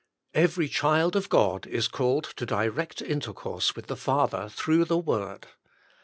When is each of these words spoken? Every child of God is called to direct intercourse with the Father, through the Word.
Every 0.33 0.67
child 0.67 1.15
of 1.15 1.29
God 1.29 1.67
is 1.67 1.87
called 1.87 2.23
to 2.37 2.45
direct 2.47 3.03
intercourse 3.03 3.75
with 3.75 3.85
the 3.85 3.95
Father, 3.95 4.49
through 4.49 4.85
the 4.85 4.97
Word. 4.97 5.45